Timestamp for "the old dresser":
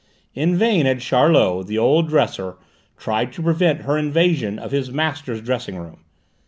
1.67-2.55